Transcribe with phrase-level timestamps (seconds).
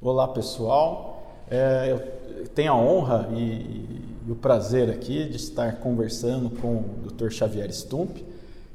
[0.00, 3.40] Olá pessoal, é, eu tenho a honra e,
[4.28, 7.30] e, o prazer aqui de estar conversando com o Dr.
[7.30, 8.18] Xavier Stump,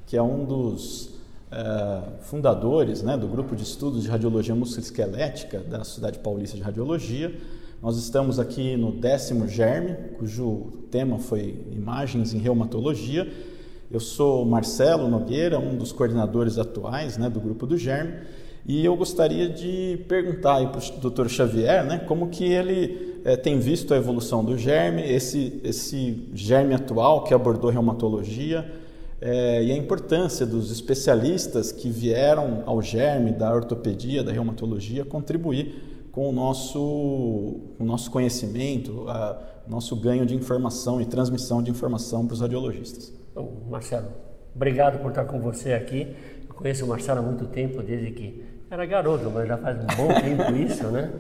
[0.06, 1.12] que é um dos
[1.50, 7.34] é, fundadores né, do grupo de estudos de radiologia musculoesquelética da Cidade Paulista de Radiologia.
[7.82, 13.32] Nós estamos aqui no décimo GERM, cujo tema foi Imagens em Reumatologia.
[13.90, 18.12] Eu sou Marcelo Nogueira, um dos coordenadores atuais né, do grupo do GERM
[18.66, 21.28] e eu gostaria de perguntar para o Dr.
[21.28, 26.74] Xavier, né, como que ele é, tem visto a evolução do germe, esse, esse germe
[26.74, 28.66] atual que abordou reumatologia
[29.20, 36.08] é, e a importância dos especialistas que vieram ao germe da ortopedia, da reumatologia, contribuir
[36.12, 39.08] com o nosso, o nosso conhecimento,
[39.68, 43.12] o nosso ganho de informação e transmissão de informação para os radiologistas.
[43.34, 44.10] Bom, Marcelo,
[44.56, 46.16] obrigado por estar com você aqui.
[46.48, 49.86] Eu conheço o Marcelo há muito tempo, desde que era garoto, mas já faz um
[49.96, 51.12] bom tempo isso, né?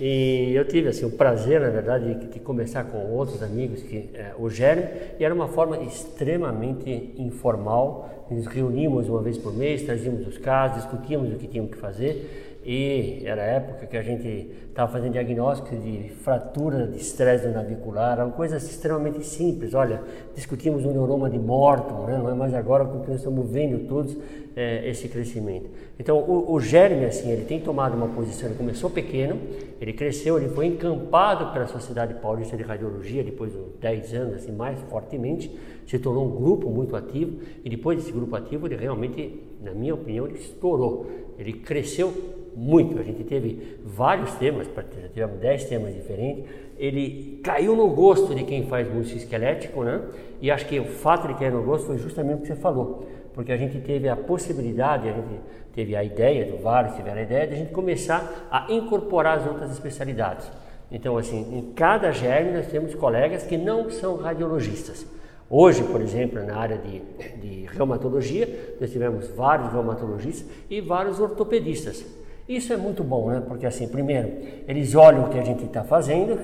[0.00, 4.10] E eu tive assim o prazer, na verdade, de, de começar com outros amigos, que
[4.12, 4.84] é, o Germe,
[5.18, 8.26] e era uma forma extremamente informal.
[8.28, 12.55] Nos reuníamos uma vez por mês, trazíamos os casos, discutíamos o que tínhamos que fazer
[12.68, 18.18] e era a época que a gente estava fazendo diagnóstico de fratura de estresse navicular,
[18.18, 19.72] uma coisa extremamente simples.
[19.72, 20.02] Olha,
[20.34, 22.20] discutimos um neuroma de Morton, né?
[22.28, 24.18] é mais agora porque nós estamos vendo todos
[24.56, 25.70] é, esse crescimento.
[25.96, 29.38] Então, o, o germe, assim, ele tem tomado uma posição, ele começou pequeno,
[29.80, 34.50] ele cresceu, ele foi encampado pela Sociedade Paulista de Radiologia, depois de 10 anos, assim,
[34.50, 39.40] mais fortemente, se tornou um grupo muito ativo, e depois desse grupo ativo, ele realmente,
[39.62, 41.06] na minha opinião, ele estourou,
[41.38, 42.12] ele cresceu
[42.56, 42.98] muito.
[42.98, 44.66] A gente teve vários temas,
[45.12, 46.44] tivemos 10 temas diferentes.
[46.78, 50.00] Ele caiu no gosto de quem faz músculo esquelético, né?
[50.40, 53.06] E acho que o fato de cair no gosto foi justamente o que você falou,
[53.34, 55.40] porque a gente teve a possibilidade, a gente
[55.74, 59.46] teve a ideia, do vários tiveram a ideia de a gente começar a incorporar as
[59.46, 60.50] outras especialidades.
[60.90, 65.06] Então, assim, em cada germe nós temos colegas que não são radiologistas.
[65.48, 67.00] Hoje, por exemplo, na área de,
[67.40, 72.04] de reumatologia, nós tivemos vários reumatologistas e vários ortopedistas.
[72.48, 73.42] Isso é muito bom, né?
[73.46, 74.30] Porque assim, primeiro,
[74.68, 76.38] eles olham o que a gente está fazendo,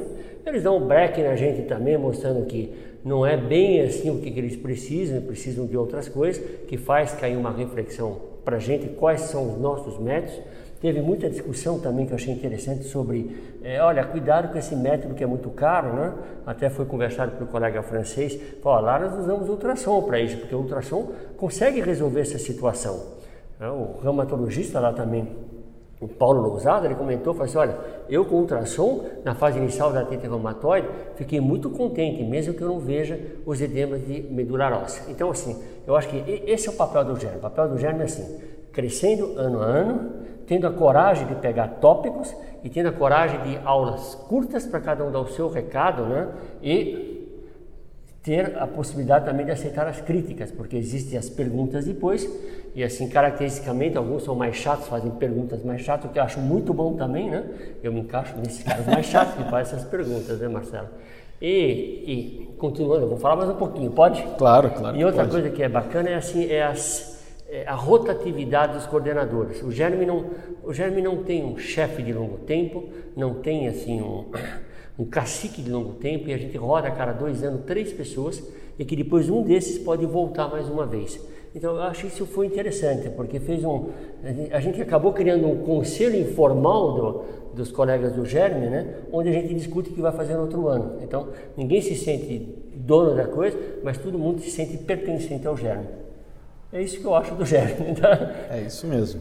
[0.44, 2.72] eles dão um break na gente também, mostrando que
[3.04, 7.12] não é bem assim o que, que eles precisam, precisam de outras coisas, que faz
[7.14, 10.40] cair uma reflexão para a gente quais são os nossos métodos.
[10.80, 15.14] Teve muita discussão também que eu achei interessante sobre, é, olha, cuidado com esse método
[15.14, 16.12] que é muito caro, né?
[16.44, 20.52] Até foi conversado com o colega francês, falou, lá nós usamos ultrassom para isso, porque
[20.56, 23.00] o ultrassom consegue resolver essa situação.
[23.60, 25.28] É, o reumatologista lá também
[26.02, 30.00] o Paulo Lousada, ele comentou, falou assim, olha, eu com ultrassom, na fase inicial da
[30.00, 35.04] artrite reumatoide, fiquei muito contente, mesmo que eu não veja os edemas de medular óssea.
[35.08, 37.36] Então, assim, eu acho que esse é o papel do germe.
[37.36, 38.36] O papel do germe é assim,
[38.72, 40.10] crescendo ano a ano,
[40.44, 42.34] tendo a coragem de pegar tópicos
[42.64, 46.28] e tendo a coragem de aulas curtas para cada um dar o seu recado, né?
[46.60, 47.11] E
[48.22, 52.28] ter a possibilidade também de aceitar as críticas, porque existem as perguntas depois,
[52.74, 56.38] e assim, caracteristicamente, alguns são mais chatos, fazem perguntas mais chatas, o que eu acho
[56.38, 57.44] muito bom também, né?
[57.82, 60.88] Eu me encaixo nesses caras mais chatos que fazem essas perguntas, né, Marcelo?
[61.40, 61.48] E,
[62.06, 64.22] e continuando, vou falar mais um pouquinho, pode?
[64.38, 64.96] Claro, claro.
[64.96, 65.32] E outra pode.
[65.32, 69.60] coisa que é bacana é assim, é, as, é a rotatividade dos coordenadores.
[69.64, 70.30] O Germe não,
[70.62, 74.30] o Germe não tem um chefe de longo tempo, não tem assim um
[74.98, 78.42] um cacique de longo tempo e a gente roda a cada dois anos três pessoas
[78.78, 81.20] e que depois um desses pode voltar mais uma vez.
[81.54, 83.90] Então eu acho que isso foi interessante porque fez um
[84.50, 87.22] a gente acabou criando um conselho informal do,
[87.54, 90.68] dos colegas do Germe, né, onde a gente discute o que vai fazer no outro
[90.68, 90.98] ano.
[91.02, 95.86] Então ninguém se sente dono da coisa, mas todo mundo se sente pertencente ao Germe.
[96.72, 97.94] É isso que eu acho do Germe.
[98.00, 98.34] Tá?
[98.50, 99.20] É isso mesmo.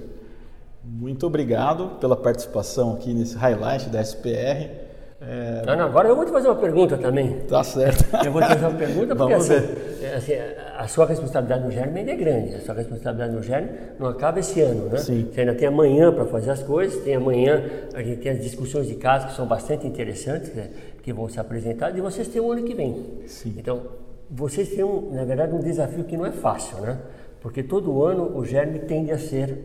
[0.83, 4.80] Muito obrigado pela participação aqui nesse highlight da SPR.
[5.21, 5.61] É...
[5.67, 7.41] Não, não, agora eu vou te fazer uma pergunta também.
[7.47, 8.03] Tá certo.
[8.25, 9.53] Eu vou te fazer uma pergunta porque assim,
[10.01, 10.33] é, assim,
[10.77, 12.55] a sua responsabilidade no germe ainda é grande.
[12.55, 13.69] A sua responsabilidade no germe
[13.99, 14.97] não acaba esse ano, né?
[14.97, 15.29] Sim.
[15.31, 17.63] Você ainda tem amanhã para fazer as coisas, tem amanhã,
[17.93, 20.69] a gente tem as discussões de casos que são bastante interessantes, né,
[21.03, 23.21] que vão ser apresentadas, e vocês têm o ano que vem.
[23.27, 23.53] Sim.
[23.57, 23.79] Então,
[24.27, 26.97] vocês têm, um, na verdade, um desafio que não é fácil, né?
[27.41, 29.55] Porque todo ano o germe tende a ser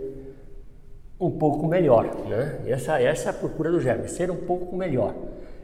[1.18, 2.60] um pouco melhor, né?
[2.66, 5.14] Essa, essa é a procura do germe, ser um pouco melhor.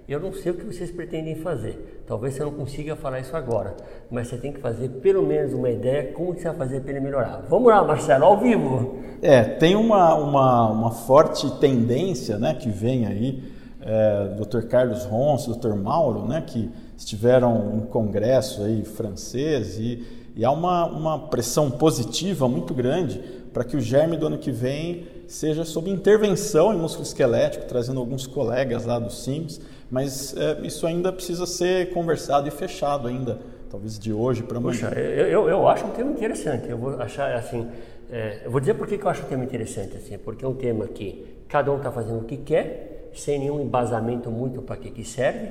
[0.09, 2.03] Eu não sei o que vocês pretendem fazer.
[2.07, 3.77] Talvez você não consiga falar isso agora,
[4.11, 7.01] mas você tem que fazer pelo menos uma ideia como você vai fazer para ele
[7.01, 7.45] melhorar.
[7.49, 8.97] Vamos lá, Marcelo, ao vivo.
[9.23, 13.45] É, tem uma, uma, uma forte tendência, né, que vem aí,
[13.81, 14.67] é, Dr.
[14.67, 15.75] Carlos Ronce, Dr.
[15.75, 20.05] Mauro, né, que estiveram em congresso aí francês e,
[20.35, 23.21] e há uma, uma pressão positiva muito grande
[23.53, 28.01] para que o germe do ano que vem seja sob intervenção em músculo esquelético, trazendo
[28.01, 29.61] alguns colegas lá do SIMS,
[29.91, 33.41] mas é, isso ainda precisa ser conversado e fechado ainda,
[33.71, 34.89] talvez de hoje para amanhã.
[34.89, 37.69] Puxa, eu, eu, eu, acho um tema interessante, eu vou achar assim,
[38.11, 40.55] é, eu vou dizer por que eu acho um tema interessante, assim, porque é um
[40.55, 44.91] tema que cada um está fazendo o que quer, sem nenhum embasamento muito para que,
[44.91, 45.51] que serve,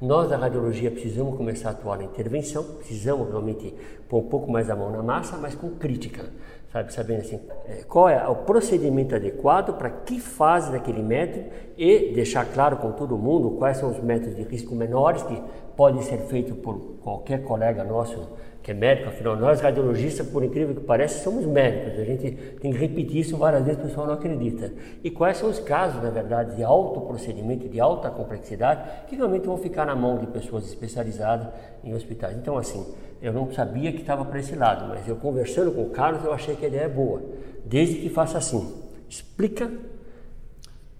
[0.00, 3.74] nós da radiologia precisamos começar a atuar na intervenção, precisamos realmente
[4.08, 6.24] pôr um pouco mais a mão na massa, mas com crítica,
[6.72, 6.92] sabe?
[6.92, 11.46] Sabendo assim, é, qual é o procedimento adequado para que fase daquele método
[11.76, 15.42] e deixar claro com todo mundo quais são os métodos de risco menores que
[15.76, 18.28] podem ser feitos por qualquer colega nosso
[18.62, 21.98] que é médico, afinal nós radiologistas, por incrível que pareça, somos médicos.
[21.98, 22.30] A gente
[22.60, 24.70] tem que repetir isso várias vezes, o pessoal não acredita.
[25.02, 29.46] E quais são os casos, na verdade, de alto procedimento, de alta complexidade, que realmente
[29.46, 31.48] vão ficar na mão de pessoas especializadas
[31.82, 32.36] em hospitais.
[32.36, 32.86] Então, assim,
[33.22, 36.32] eu não sabia que estava para esse lado, mas eu conversando com o Carlos, eu
[36.32, 37.22] achei que a ideia é boa.
[37.64, 38.74] Desde que faça assim,
[39.08, 39.70] explica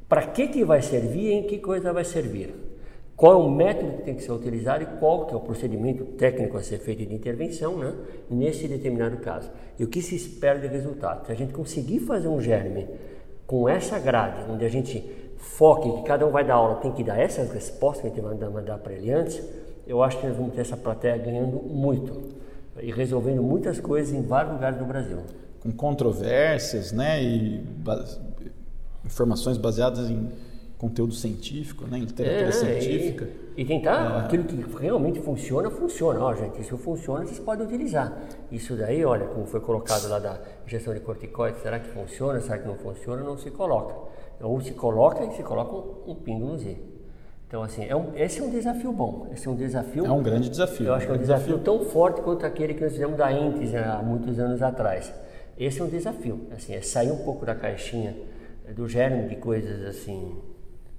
[0.09, 2.55] para que, que vai servir e em que coisa vai servir
[3.21, 6.07] qual é o método que tem que ser utilizado e qual que é o procedimento
[6.17, 7.93] técnico a ser feito de intervenção né,
[8.31, 9.51] nesse determinado caso.
[9.79, 11.27] E o que se espera de resultado.
[11.27, 12.89] Se a gente conseguir fazer um germe
[13.47, 15.05] com essa grade, onde a gente
[15.37, 18.39] foque que cada um vai dar aula, tem que dar essas respostas que a gente
[18.41, 19.39] vai mandar para ele antes,
[19.87, 22.41] eu acho que nós vamos ter essa plateia ganhando muito
[22.81, 25.19] e resolvendo muitas coisas em vários lugares do Brasil.
[25.61, 27.65] Com controvérsias, né, e
[29.05, 30.29] informações baseadas em
[30.79, 33.29] conteúdo científico, né, literatura é, científica.
[33.55, 34.25] E, e tentar é.
[34.25, 36.21] aquilo que realmente funciona, funciona.
[36.21, 38.19] Ó, gente, isso funciona, vocês podem utilizar.
[38.51, 42.41] Isso daí, olha, como foi colocado lá da injeção de corticoides, será que funciona?
[42.41, 43.23] Será que não funciona?
[43.23, 43.95] Não se coloca.
[44.41, 46.79] Ou se coloca e se coloca um, um pingo no Z.
[47.51, 49.27] Então, assim, é um, esse é um desafio bom.
[49.33, 50.07] Esse é um desafio.
[50.07, 50.87] É um grande desafio.
[50.87, 53.33] Eu acho que é um desafio, desafio tão forte quanto aquele que nós fizemos da
[53.33, 55.13] Entes há muitos anos atrás.
[55.59, 56.47] Esse é um desafio.
[56.55, 58.17] Assim, é sair um pouco da caixinha
[58.73, 60.39] do germe de coisas assim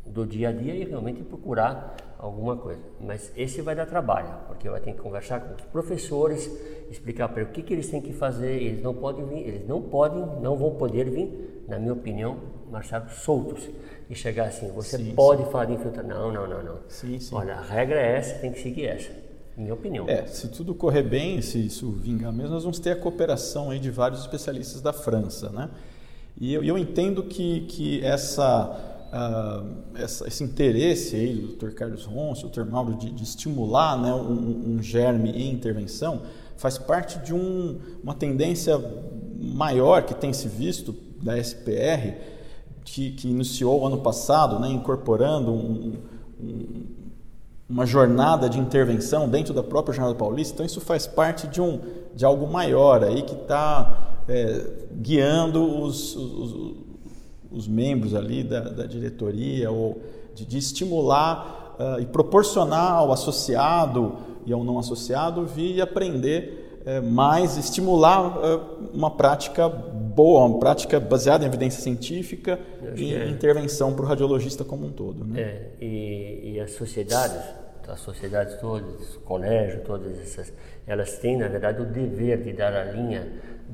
[0.06, 2.81] do dia a dia e realmente procurar alguma coisa.
[3.00, 6.51] Mas esse vai dar trabalho, porque vai ter que conversar com os professores,
[6.89, 8.62] explicar para o que, que eles têm que fazer.
[8.62, 12.38] Eles não podem vir, eles não podem, não vão poder vir, na minha opinião,
[12.71, 13.68] marchar soltos
[14.09, 14.71] e chegar assim.
[14.71, 15.51] Você sim, pode sim.
[15.51, 16.09] falar de infiltração?
[16.09, 16.77] Não, não, não, não.
[16.88, 17.35] Sim, sim.
[17.35, 19.12] Olha, a regra é essa, tem que seguir essa.
[19.57, 20.07] Minha opinião.
[20.07, 23.79] É, se tudo correr bem, se isso vingar mesmo, nós vamos ter a cooperação aí
[23.79, 25.69] de vários especialistas da França, né?
[26.39, 31.74] E eu, eu entendo que, que essa uh, essa, esse interesse aí do Dr.
[31.74, 32.65] Carlos Ronce, do Dr.
[32.65, 36.21] Mauro, de, de estimular né, um, um, germe em intervenção,
[36.57, 38.79] faz parte de um, uma tendência
[39.39, 42.15] maior que tem se visto da SPR,
[42.83, 45.94] que, que iniciou ano passado, né, incorporando um,
[46.39, 46.83] um,
[47.69, 50.56] uma jornada de intervenção dentro da própria Jornada Paulista.
[50.56, 51.80] Então, isso faz parte de, um,
[52.13, 56.75] de algo maior aí que está é, guiando os, os,
[57.51, 60.01] os membros ali da, da diretoria ou
[60.36, 66.61] de, de estimular uh, e proporcionar ao associado e ao não associado vir aprender
[67.01, 72.60] mais, estimular uh, uma prática boa, uma prática baseada em evidência científica
[72.95, 73.28] e é.
[73.28, 75.25] intervenção para o radiologista como um todo.
[75.25, 75.42] Né?
[75.42, 77.42] É, e, e as sociedades,
[77.88, 80.54] as sociedades todas, o colégio, todas essas,
[80.86, 83.27] elas têm na verdade o dever de dar a linha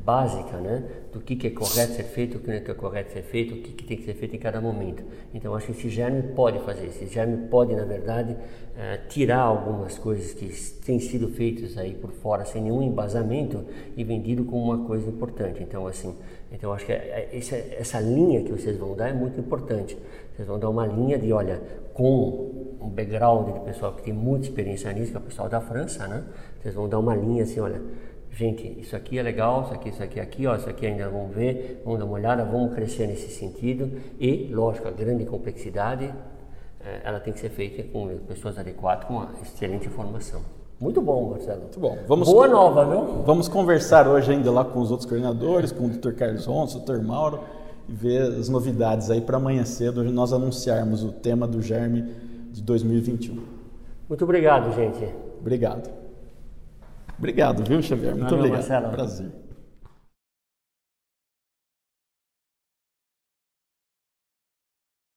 [0.04, 3.24] básica né, do que, que é correto ser feito, o que não é correto ser
[3.24, 5.04] feito, o que, que tem que ser feito em cada momento.
[5.34, 6.88] Então, acho que esse germe pode fazer.
[6.88, 10.48] Esse germe pode, na verdade, uh, tirar algumas coisas que
[10.86, 15.62] têm sido feitas aí por fora sem nenhum embasamento e vendido como uma coisa importante.
[15.63, 16.16] Então, assim,
[16.51, 19.98] então acho que é, é, essa, essa linha que vocês vão dar é muito importante.
[20.36, 21.62] Vocês vão dar uma linha de, olha,
[21.94, 25.60] com um background de pessoal que tem muita experiência nisso, que é o pessoal da
[25.60, 26.24] França, né?
[26.62, 27.82] Vocês vão dar uma linha assim, olha,
[28.38, 31.36] gente, isso aqui é legal, isso aqui, isso aqui, aqui, ó, isso aqui ainda vamos
[31.36, 36.13] ver, vamos dar uma olhada, vamos crescer nesse sentido e, lógico, a grande complexidade,
[36.86, 40.41] é, ela tem que ser feita com pessoas adequadas, com uma excelente informação.
[40.79, 41.62] Muito bom, Marcelo.
[41.62, 41.98] Muito bom.
[42.08, 43.24] Vamos Boa nova, viu?
[43.24, 46.12] Vamos conversar hoje ainda lá com os outros coordenadores, com o Dr.
[46.12, 47.01] Carlos Ronson, o Dr.
[47.01, 47.39] Mauro,
[47.89, 52.03] e ver as novidades aí para amanhã cedo, hoje nós anunciarmos o tema do Germe
[52.51, 53.41] de 2021.
[54.08, 55.12] Muito obrigado, gente.
[55.41, 55.97] Obrigado.
[57.17, 58.15] Obrigado, viu, Xavier?
[58.15, 58.69] Muito Valeu, obrigado.
[58.69, 58.91] Marcelo.
[58.93, 59.47] Prazer.